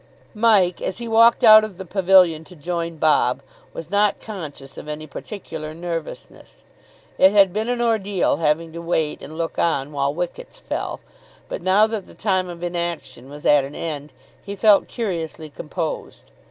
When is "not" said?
3.91-4.19